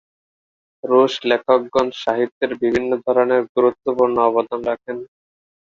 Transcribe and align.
রুশ 0.83 1.13
লেখকগণ 1.29 1.87
সাহিত্যের 2.01 2.51
বিভিন্ন 2.61 2.91
ধরনে 3.05 3.37
গুরুত্বপূর্ণ 3.55 4.15
অবদান 4.29 4.59
রাখেন। 4.69 4.97